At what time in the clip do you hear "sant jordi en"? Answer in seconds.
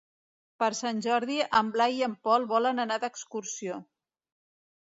0.77-1.69